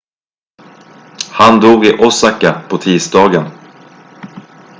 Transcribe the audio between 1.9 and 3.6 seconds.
osaka på tisdagen